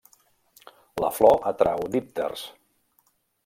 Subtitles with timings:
[1.03, 2.49] La flor atrau dípters.